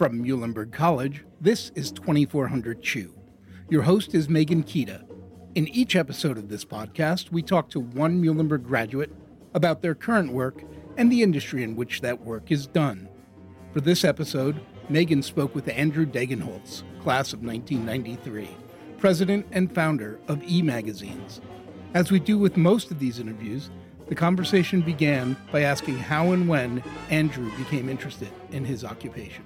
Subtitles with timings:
[0.00, 3.12] From Muhlenberg College, this is 2400 Chew.
[3.68, 5.04] Your host is Megan Kita.
[5.54, 9.12] In each episode of this podcast, we talk to one Muhlenberg graduate
[9.52, 10.64] about their current work
[10.96, 13.10] and the industry in which that work is done.
[13.74, 18.48] For this episode, Megan spoke with Andrew Degenholtz, class of 1993,
[18.96, 21.42] president and founder of E Magazines.
[21.92, 23.68] As we do with most of these interviews,
[24.08, 29.44] the conversation began by asking how and when Andrew became interested in his occupation.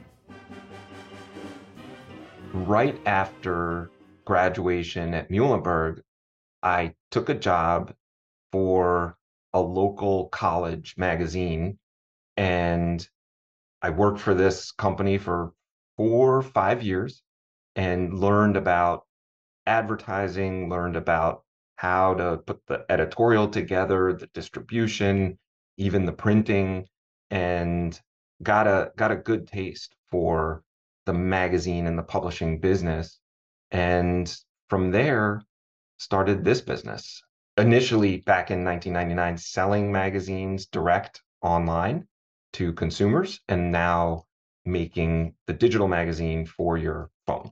[2.54, 3.90] Right after
[4.24, 6.02] graduation at Muhlenberg,
[6.62, 7.92] I took a job
[8.52, 9.18] for
[9.52, 11.78] a local college magazine
[12.36, 13.06] and
[13.82, 15.52] I worked for this company for
[15.96, 17.22] four or five years
[17.76, 19.04] and learned about
[19.66, 21.45] advertising, learned about
[21.76, 25.38] how to put the editorial together, the distribution,
[25.76, 26.86] even the printing,
[27.30, 28.01] and
[28.42, 30.63] got a got a good taste for
[31.07, 33.19] the magazine and the publishing business.
[33.71, 34.35] And
[34.69, 35.43] from there,
[35.99, 37.23] started this business.
[37.57, 42.07] Initially back in 1999, selling magazines direct online
[42.55, 44.25] to consumers and now
[44.65, 47.51] making the digital magazine for your phone.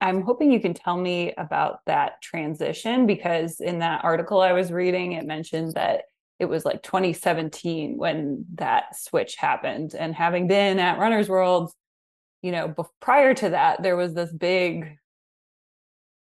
[0.00, 4.72] I'm hoping you can tell me about that transition because in that article I was
[4.72, 6.02] reading, it mentioned that
[6.40, 9.94] it was like 2017 when that switch happened.
[9.94, 11.70] And having been at Runner's World,
[12.42, 14.98] you know, prior to that, there was this big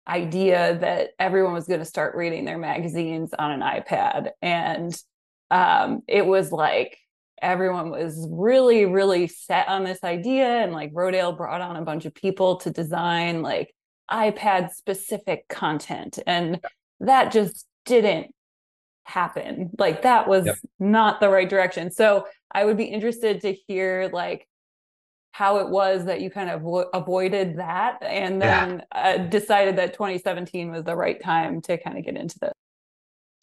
[0.08, 4.30] idea that everyone was going to start reading their magazines on an iPad.
[4.42, 4.96] And
[5.52, 6.98] um, it was like
[7.42, 12.06] everyone was really really set on this idea and like rodale brought on a bunch
[12.06, 13.74] of people to design like
[14.12, 16.60] ipad specific content and
[17.00, 18.34] that just didn't
[19.04, 20.56] happen like that was yep.
[20.80, 24.48] not the right direction so i would be interested to hear like
[25.38, 26.66] how it was that you kind of
[26.96, 29.00] avoided that and then yeah.
[29.00, 32.52] uh, decided that 2017 was the right time to kind of get into this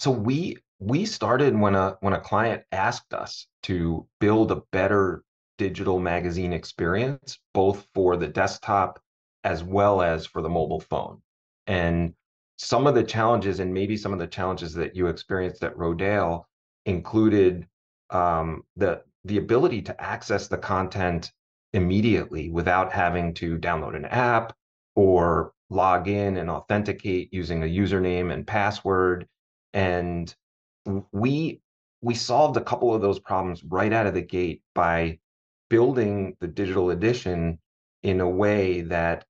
[0.00, 5.22] so we we started when a when a client asked us to build a better
[5.56, 9.00] digital magazine experience both for the desktop
[9.44, 11.22] as well as for the mobile phone
[11.68, 12.12] and
[12.56, 16.42] some of the challenges and maybe some of the challenges that you experienced at rodale
[16.86, 17.68] included
[18.10, 21.30] um, the the ability to access the content
[21.74, 24.54] immediately without having to download an app
[24.94, 29.26] or log in and authenticate using a username and password.
[29.72, 30.34] And
[31.12, 31.60] we
[32.00, 35.18] we solved a couple of those problems right out of the gate by
[35.70, 37.58] building the digital edition
[38.02, 39.24] in a way that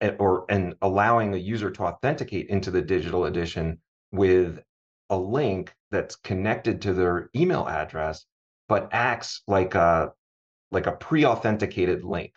[0.00, 3.78] eh, or and allowing a user to authenticate into the digital edition
[4.12, 4.60] with
[5.08, 8.26] a link that's connected to their email address
[8.68, 10.12] but acts like a
[10.70, 12.32] like a pre-authenticated link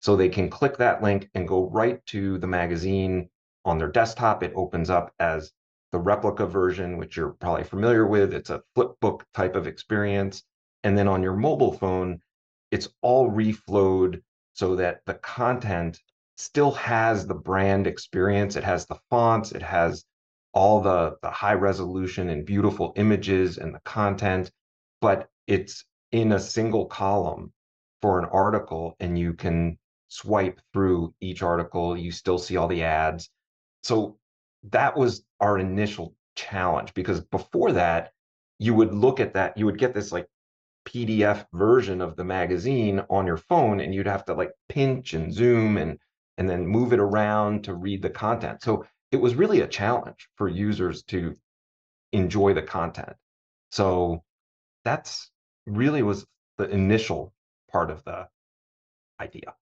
[0.00, 3.28] so they can click that link and go right to the magazine
[3.64, 5.52] on their desktop it opens up as
[5.94, 8.34] the replica version, which you're probably familiar with.
[8.34, 10.42] It's a flip book type of experience.
[10.82, 12.18] And then on your mobile phone,
[12.72, 14.20] it's all reflowed
[14.54, 16.00] so that the content
[16.36, 18.56] still has the brand experience.
[18.56, 20.04] It has the fonts, it has
[20.52, 24.50] all the, the high resolution and beautiful images and the content,
[25.00, 27.52] but it's in a single column
[28.04, 29.78] for an article, and you can
[30.08, 31.96] swipe through each article.
[31.96, 33.30] You still see all the ads.
[33.82, 34.18] So
[34.64, 38.12] that was our initial challenge because before that,
[38.58, 40.26] you would look at that, you would get this like
[40.86, 45.32] PDF version of the magazine on your phone, and you'd have to like pinch and
[45.32, 45.98] zoom and
[46.36, 48.60] and then move it around to read the content.
[48.62, 51.34] So it was really a challenge for users to
[52.12, 53.14] enjoy the content.
[53.70, 54.22] So
[54.84, 55.30] that's
[55.64, 56.26] really was
[56.58, 57.33] the initial
[57.74, 58.28] part of the
[59.20, 59.52] idea.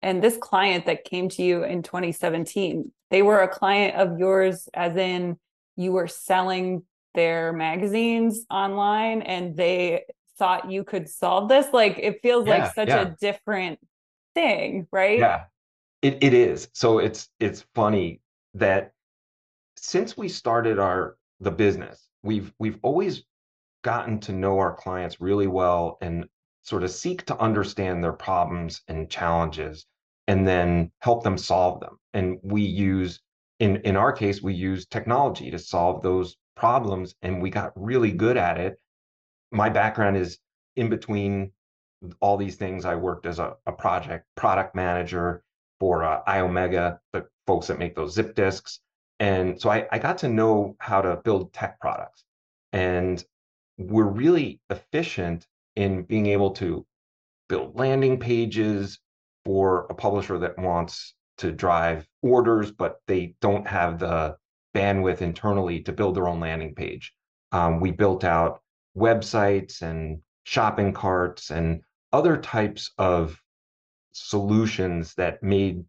[0.00, 4.68] And this client that came to you in 2017 they were a client of yours
[4.74, 5.38] as in
[5.76, 6.82] you were selling
[7.14, 10.04] their magazines online and they
[10.38, 11.66] thought you could solve this?
[11.72, 13.00] Like it feels yeah, like such yeah.
[13.02, 13.78] a different
[14.34, 15.18] thing right?
[15.18, 15.44] Yeah.
[16.00, 16.68] It, it is.
[16.72, 18.20] So it's it's funny
[18.54, 18.92] that
[19.76, 23.24] since we started our the business we've we've always
[23.84, 26.28] gotten to know our clients really well and
[26.68, 29.86] sort of seek to understand their problems and challenges
[30.26, 31.96] and then help them solve them.
[32.12, 33.20] And we use,
[33.58, 38.12] in, in our case, we use technology to solve those problems and we got really
[38.12, 38.78] good at it.
[39.50, 40.38] My background is
[40.76, 41.52] in between
[42.20, 42.84] all these things.
[42.84, 45.42] I worked as a, a project product manager
[45.80, 48.80] for uh, Iomega, the folks that make those zip disks.
[49.20, 52.24] And so I, I got to know how to build tech products.
[52.74, 53.24] And
[53.78, 55.46] we're really efficient
[55.78, 56.84] in being able to
[57.48, 58.98] build landing pages
[59.44, 64.36] for a publisher that wants to drive orders, but they don't have the
[64.74, 67.14] bandwidth internally to build their own landing page.
[67.52, 68.60] Um, we built out
[68.96, 71.82] websites and shopping carts and
[72.12, 73.40] other types of
[74.10, 75.84] solutions that made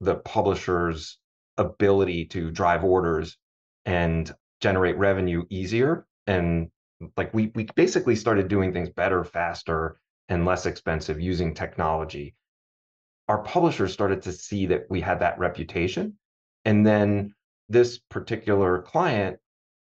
[0.00, 1.18] the publisher's
[1.56, 3.36] ability to drive orders
[3.84, 6.68] and generate revenue easier and
[7.16, 9.98] like we we basically started doing things better faster
[10.28, 12.34] and less expensive using technology.
[13.28, 16.18] Our publishers started to see that we had that reputation
[16.64, 17.34] and then
[17.68, 19.38] this particular client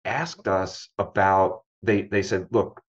[0.05, 2.81] asked us about they they said look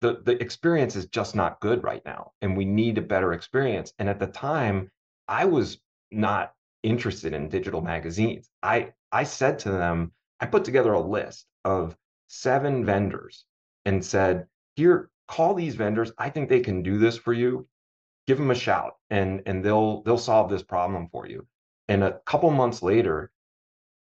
[0.00, 3.92] the the experience is just not good right now and we need a better experience.
[3.98, 4.90] And at the time
[5.28, 5.78] i was
[6.10, 8.48] not interested in digital magazines.
[8.62, 11.96] I i said to them i put together a list of
[12.28, 13.44] seven vendors
[13.84, 14.46] and said
[14.76, 17.66] here call these vendors i think they can do this for you.
[18.26, 21.46] Give them a shout and and they'll they'll solve this problem for you.
[21.88, 23.32] And a couple months later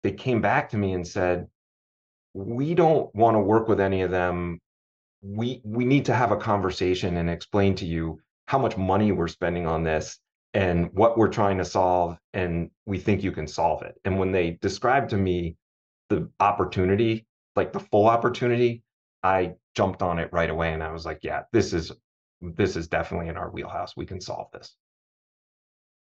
[0.03, 1.49] they came back to me and said
[2.33, 4.61] we don't want to work with any of them.
[5.23, 9.29] We we need to have a conversation and explain to you how much money we're
[9.29, 10.19] spending on this
[10.55, 14.01] and what we're trying to solve and we think you can solve it.
[14.05, 15.57] And when they described to me
[16.09, 17.27] the opportunity
[17.57, 18.83] like the full opportunity
[19.25, 21.91] i jumped on it right away and i was like yeah this is
[22.41, 24.77] this is definitely in our wheelhouse we can solve this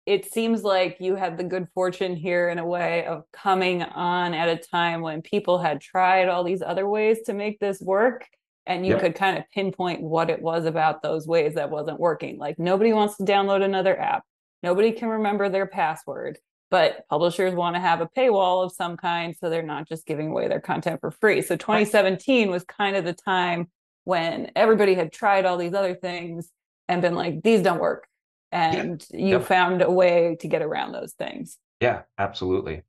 [0.06, 4.34] it seems like you had the good fortune here in a way of coming on
[4.34, 8.26] at a time when people had tried all these other ways to make this work
[8.66, 9.00] and you yep.
[9.00, 12.38] could kind of pinpoint what it was about those ways that wasn't working.
[12.38, 14.24] Like nobody wants to download another app.
[14.62, 16.38] Nobody can remember their password,
[16.74, 20.32] but publishers want to have a paywall of some kind so they're not just giving
[20.32, 21.40] away their content for free.
[21.40, 22.52] So 2017 right.
[22.52, 23.68] was kind of the time
[24.02, 26.50] when everybody had tried all these other things
[26.88, 28.08] and been like these don't work
[28.50, 29.26] and yeah.
[29.26, 31.58] you found a way to get around those things.
[31.80, 32.82] Yeah, absolutely.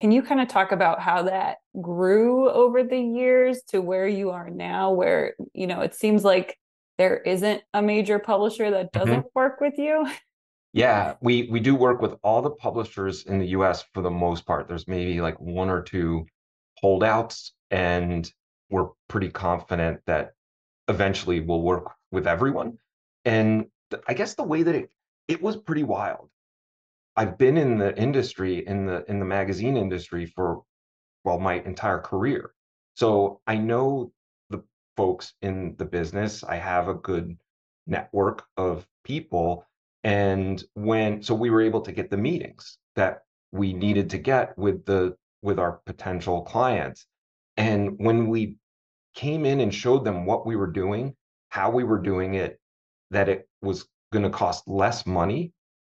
[0.00, 4.30] Can you kind of talk about how that grew over the years to where you
[4.30, 6.58] are now, where, you know, it seems like
[6.98, 8.98] there isn't a major publisher that mm-hmm.
[8.98, 9.38] doesn't mm-hmm.
[9.38, 10.04] work with you?
[10.72, 14.46] Yeah, we we do work with all the publishers in the US for the most
[14.46, 14.68] part.
[14.68, 16.26] There's maybe like one or two
[16.78, 18.30] holdouts and
[18.70, 20.32] we're pretty confident that
[20.88, 22.78] eventually we'll work with everyone.
[23.24, 23.66] And
[24.06, 24.90] I guess the way that it
[25.26, 26.28] it was pretty wild.
[27.16, 30.62] I've been in the industry in the in the magazine industry for
[31.24, 32.52] well my entire career.
[32.94, 34.12] So I know
[34.50, 34.62] the
[34.96, 36.44] folks in the business.
[36.44, 37.38] I have a good
[37.86, 39.64] network of people
[40.04, 43.22] and when so we were able to get the meetings that
[43.52, 47.06] we needed to get with the with our potential clients.
[47.56, 48.56] And when we
[49.14, 51.14] came in and showed them what we were doing,
[51.48, 52.60] how we were doing it,
[53.10, 55.52] that it was going to cost less money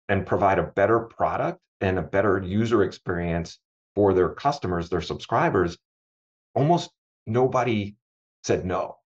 [0.09, 3.59] and provide a better product and a better user experience
[3.95, 5.77] for their customers, their subscribers,
[6.55, 6.91] almost
[7.27, 7.97] nobody
[8.45, 8.97] said no.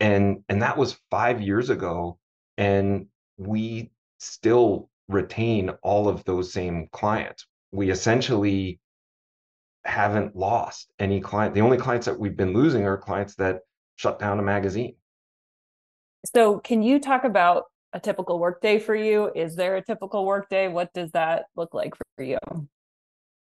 [0.00, 2.18] And and that was 5 years ago
[2.56, 3.06] and
[3.46, 7.46] we still retain all of those same clients.
[7.72, 8.80] We essentially
[9.84, 11.54] haven't lost any client.
[11.54, 13.60] The only clients that we've been losing are clients that
[13.96, 14.94] shut down a magazine.
[16.24, 19.30] So, can you talk about a typical workday for you?
[19.34, 20.68] Is there a typical workday?
[20.68, 22.38] What does that look like for you?
[22.52, 22.66] Do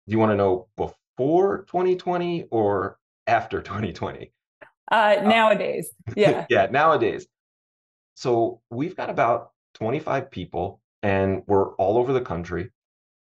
[0.08, 4.32] you want to know before 2020 or after 2020?
[4.92, 6.46] Uh, uh, nowadays, yeah.
[6.50, 7.28] yeah, nowadays.
[8.16, 12.72] So we've got about 25 people and we're all over the country.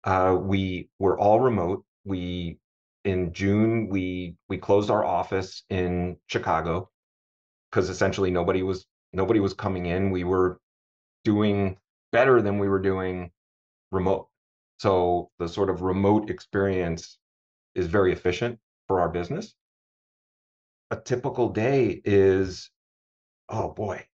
[0.05, 1.85] Uh, we we're all remote.
[2.05, 2.59] We
[3.05, 6.91] in June we we closed our office in Chicago
[7.71, 10.11] because essentially nobody was nobody was coming in.
[10.11, 10.61] We were
[11.25, 11.77] doing
[12.13, 13.31] better than we were doing
[13.93, 14.29] remote.
[14.79, 17.19] So the sort of remote experience
[17.75, 19.55] is very efficient for our business.
[20.91, 22.71] A typical day is,
[23.49, 24.07] oh boy,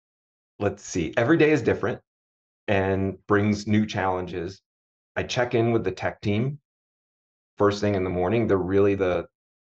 [0.59, 1.13] let's see.
[1.17, 2.01] Every day is different
[2.67, 4.61] and brings new challenges.
[5.15, 6.59] I check in with the tech team
[7.57, 8.47] first thing in the morning.
[8.47, 9.27] They're really the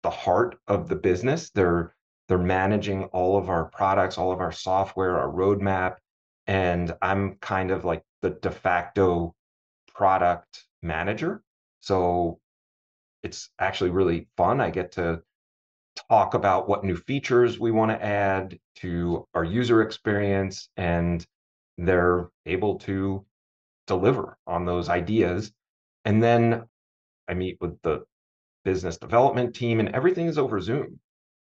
[0.04, 1.50] the heart of the business.
[1.52, 1.96] They're
[2.28, 5.96] they're managing all of our products, all of our software, our roadmap,
[6.46, 9.34] and I'm kind of like the de facto
[9.94, 11.42] product manager.
[11.80, 12.40] So
[13.24, 14.62] it's actually really fun.
[14.62, 15.22] I get to
[16.10, 21.26] talk about what new features we want to add to our user experience, and
[21.78, 23.26] they're able to
[23.86, 25.52] deliver on those ideas.
[26.06, 26.64] And then
[27.28, 28.06] I meet with the
[28.66, 31.00] business development team, and everything is over Zoom,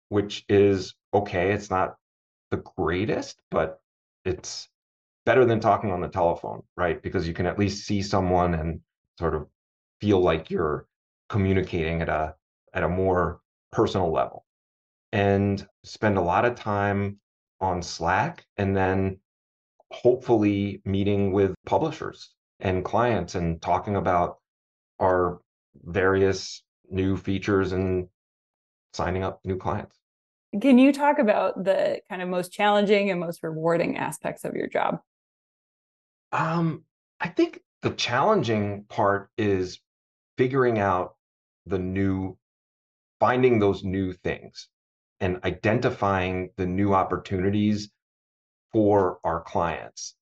[0.08, 1.52] which is okay.
[1.52, 1.97] It's not
[2.50, 3.80] the greatest, but
[4.25, 4.68] it's
[5.26, 7.02] better than talking on the telephone, right?
[7.02, 8.80] Because you can at least see someone and
[9.18, 9.47] sort of
[10.00, 10.87] feel like you're
[11.28, 12.35] communicating at a
[12.73, 13.40] at a more
[13.73, 14.44] personal level.
[15.12, 17.18] And spend a lot of time
[17.61, 19.18] on Slack and then
[19.90, 22.30] hopefully meeting with publishers
[22.61, 24.38] and clients and talking about
[25.00, 25.40] our
[25.85, 28.09] various new features and
[28.92, 29.97] signing up new clients.
[30.61, 34.66] Can you talk about the kind of most challenging and most rewarding aspects of your
[34.66, 35.00] job?
[36.33, 36.85] Um,
[37.21, 39.80] I think the challenging part is
[40.37, 41.16] figuring out
[41.66, 42.38] the new,
[43.21, 44.68] finding those new things
[45.21, 47.90] and identifying the new opportunities
[48.72, 50.14] for our clients.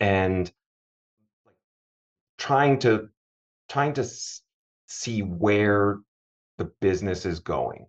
[0.00, 0.50] And
[2.38, 3.08] trying to
[3.68, 4.06] trying to
[4.86, 5.98] see where
[6.58, 7.86] the business is going.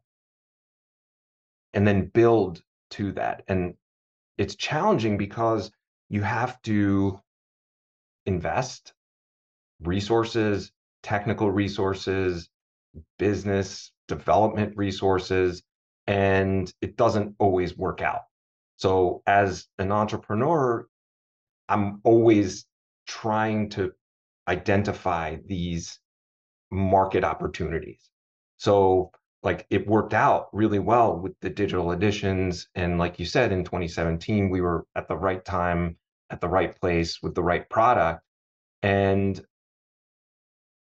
[1.73, 3.43] And then build to that.
[3.47, 3.73] And
[4.37, 5.71] it's challenging because
[6.09, 7.19] you have to
[8.25, 8.93] invest
[9.81, 12.49] resources technical resources
[13.17, 15.63] business development resources
[16.07, 18.21] and it doesn't always work out
[18.75, 20.87] so as an entrepreneur
[21.69, 22.65] i'm always
[23.07, 23.91] trying to
[24.47, 25.99] identify these
[26.71, 28.09] market opportunities.
[28.57, 29.11] So
[29.41, 33.63] like it worked out really well with the digital editions and like you said in
[33.63, 35.97] 2017 we were at the right time
[36.29, 38.23] at the right place with the right product.
[38.81, 39.39] And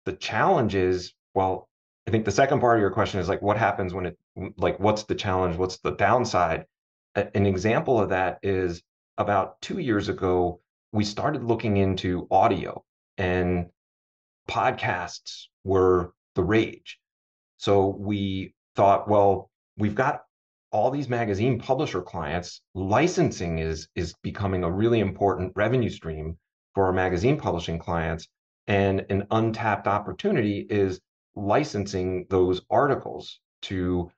[0.06, 1.68] the challenge is well
[2.08, 4.18] i think the second part of your question is like what happens when it
[4.56, 5.56] like what's the challenge?
[5.56, 6.66] What's the downside
[7.14, 8.82] an example of that is
[9.18, 10.60] about 2 years ago
[10.92, 12.84] we started looking into audio
[13.18, 13.66] and
[14.48, 17.00] podcasts were the rage
[17.60, 20.22] so we thought, well, we've got
[20.72, 22.62] all these magazine publisher clients.
[22.74, 26.38] Licensing is is becoming a really important revenue stream
[26.74, 28.28] for our magazine publishing clients.
[28.66, 31.02] And an untapped opportunity is
[31.34, 34.10] licensing those articles to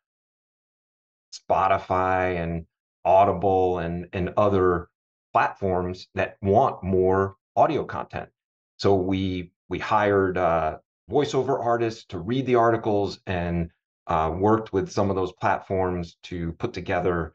[1.35, 2.65] Spotify and
[3.05, 4.89] Audible and, and other
[5.33, 8.29] platforms that want more audio content.
[8.77, 10.79] So we we hired uh,
[11.11, 13.71] voiceover artists to read the articles and
[14.07, 17.35] uh, worked with some of those platforms to put together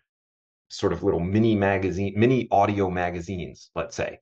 [0.70, 4.20] sort of little mini magazine, mini audio magazines, let's say.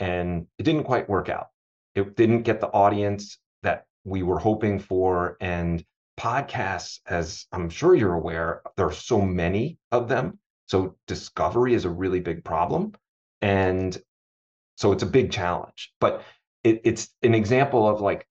[0.00, 1.48] And it didn't quite work out.
[1.94, 5.36] It didn't get the audience that we were hoping for.
[5.40, 5.84] And
[6.18, 10.38] podcasts, as I'm sure you're aware, there are so many of them.
[10.66, 12.94] So discovery is a really big problem.
[13.40, 14.00] And
[14.76, 15.92] so it's a big challenge.
[16.00, 16.22] But
[16.64, 18.26] it, it's an example of like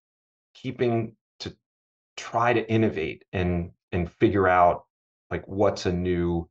[0.55, 1.55] keeping to
[2.17, 4.85] try to innovate and and figure out
[5.31, 6.49] like what's a new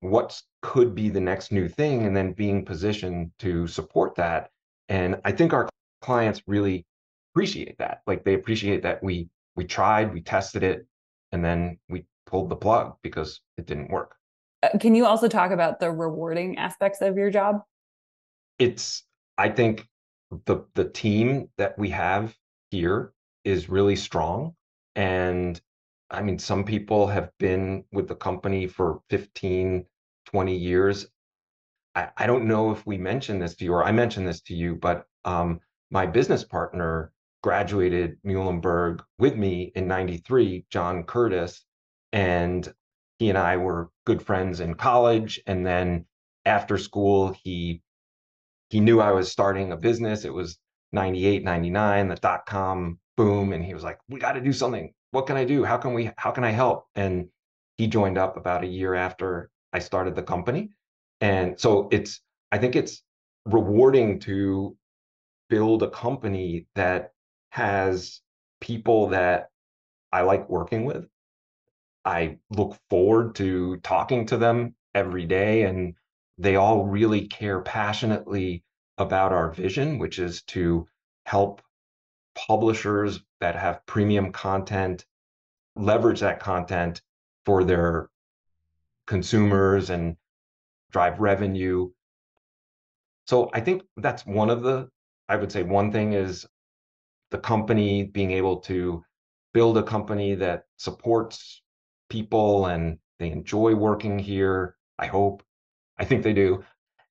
[0.00, 4.50] what could be the next new thing and then being positioned to support that
[4.88, 5.68] and i think our
[6.00, 6.84] clients really
[7.32, 10.86] appreciate that like they appreciate that we we tried we tested it
[11.32, 14.16] and then we pulled the plug because it didn't work.
[14.62, 17.62] Uh, can you also talk about the rewarding aspects of your job?
[18.58, 19.04] It's
[19.38, 19.86] i think
[20.46, 22.36] the the team that we have
[22.70, 23.12] here
[23.44, 24.54] is really strong
[24.94, 25.60] and
[26.10, 29.84] i mean some people have been with the company for 15
[30.26, 31.06] 20 years.
[31.94, 34.54] I, I don't know if we mentioned this to you or i mentioned this to
[34.54, 41.64] you but um, my business partner graduated muhlenberg with me in 93 john curtis
[42.12, 42.72] and
[43.18, 46.04] he and i were good friends in college and then
[46.44, 47.82] after school he
[48.72, 50.24] he knew I was starting a business.
[50.24, 50.58] It was
[50.92, 53.52] 98, 99, the dot com boom.
[53.52, 54.94] And he was like, we got to do something.
[55.10, 55.62] What can I do?
[55.62, 56.86] How can we, how can I help?
[56.94, 57.28] And
[57.76, 60.70] he joined up about a year after I started the company.
[61.20, 63.02] And so it's, I think it's
[63.44, 64.74] rewarding to
[65.50, 67.11] build a company that
[67.52, 68.22] has
[68.62, 69.50] people that
[70.10, 71.06] I like working with.
[72.02, 75.94] I look forward to talking to them every day and
[76.38, 78.64] they all really care passionately
[78.96, 80.86] about our vision, which is to
[81.26, 81.60] help
[82.34, 85.04] publishers that have premium content
[85.76, 87.02] leverage that content
[87.44, 88.08] for their
[89.06, 90.16] consumers and
[90.90, 91.90] drive revenue.
[93.26, 94.88] So I think that's one of the,
[95.28, 96.46] I would say one thing is
[97.32, 99.04] the company being able to
[99.52, 101.62] build a company that supports
[102.08, 105.42] people and they enjoy working here, I hope.
[105.98, 106.64] I think they do.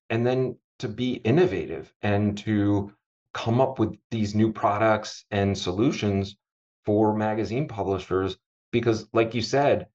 [0.08, 2.92] And then to be innovative and to
[3.34, 6.36] come up with these new products and solutions
[6.84, 8.36] for magazine publishers.
[8.70, 9.88] Because, like you said,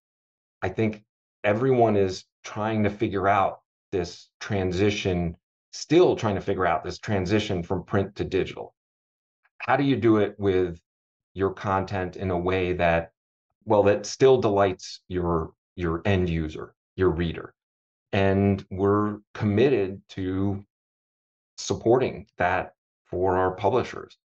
[0.61, 1.03] I think
[1.43, 5.35] everyone is trying to figure out this transition
[5.71, 8.73] still trying to figure out this transition from print to digital.
[9.67, 10.79] How do you do it with
[11.33, 13.11] your content in a way that,
[13.65, 17.53] well, that still delights your your end user, your reader?
[18.13, 20.63] And we're committed to
[21.57, 22.73] supporting that
[23.05, 24.17] for our publishers.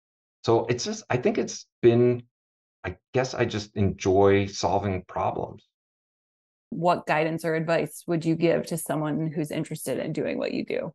[0.45, 2.23] So it's just, I think it's been,
[2.85, 5.67] I guess I just enjoy solving problems.
[6.69, 10.65] What guidance or advice would you give to someone who's interested in doing what you
[10.65, 10.93] do?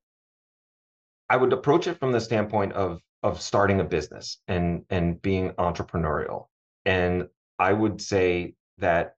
[1.29, 5.49] I would approach it from the standpoint of of starting a business and and being
[5.53, 6.45] entrepreneurial.
[6.85, 7.27] And
[7.57, 9.15] I would say that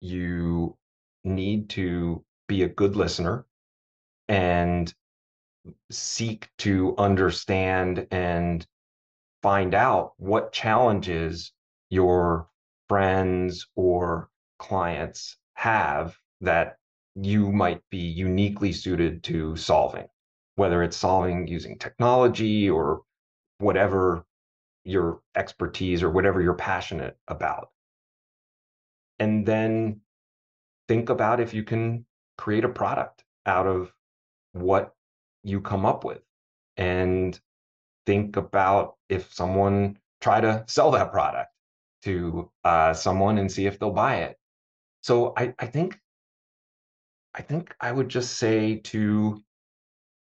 [0.00, 0.78] you
[1.24, 3.44] need to be a good listener
[4.28, 4.92] and
[5.90, 8.66] seek to understand and
[9.42, 11.52] find out what challenges
[11.90, 12.48] your
[12.88, 16.78] friends or clients have that
[17.14, 20.06] you might be uniquely suited to solving,
[20.54, 23.02] whether it's solving using technology or
[23.60, 24.24] whatever
[24.84, 27.70] your expertise or whatever you're passionate about.
[29.18, 30.00] And then
[30.88, 32.06] think about if you can
[32.38, 33.92] create a product out of
[34.52, 34.94] what
[35.42, 36.22] you come up with
[36.76, 37.38] and
[38.06, 41.50] think about if someone try to sell that product
[42.02, 44.38] to uh, someone and see if they'll buy it
[45.02, 45.98] so I, I think
[47.34, 49.42] i think i would just say to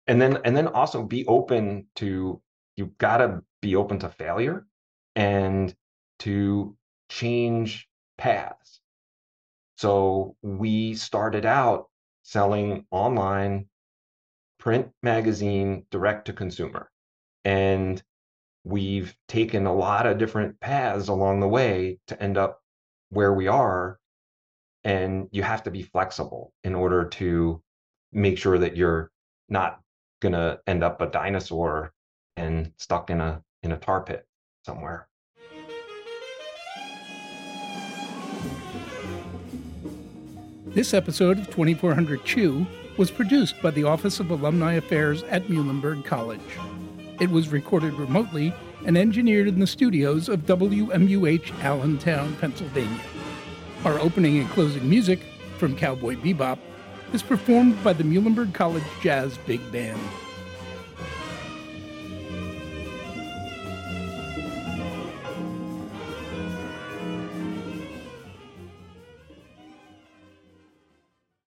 [0.07, 2.41] and then and then also be open to
[2.77, 4.65] you gotta be open to failure
[5.15, 5.75] and
[6.19, 6.75] to
[7.09, 8.79] change paths
[9.77, 11.89] so we started out
[12.23, 13.67] selling online
[14.59, 16.89] print magazine direct to consumer.
[17.45, 18.01] And
[18.63, 22.59] we've taken a lot of different paths along the way to end up
[23.09, 23.99] where we are.
[24.83, 27.61] And you have to be flexible in order to
[28.11, 29.11] make sure that you're
[29.47, 29.79] not
[30.21, 31.93] going to end up a dinosaur
[32.37, 34.25] and stuck in a in a tar pit
[34.63, 35.07] somewhere.
[40.67, 46.05] This episode of 2400 Chew was produced by the Office of Alumni Affairs at Muhlenberg
[46.05, 46.39] College.
[47.19, 48.53] It was recorded remotely
[48.85, 53.01] and engineered in the studios of WMUH Allentown, Pennsylvania.
[53.85, 55.21] Our opening and closing music,
[55.57, 56.59] from Cowboy Bebop,
[57.11, 59.99] is performed by the Muhlenberg College Jazz Big Band.